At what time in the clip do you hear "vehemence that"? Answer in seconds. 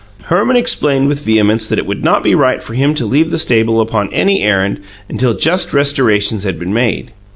1.23-1.77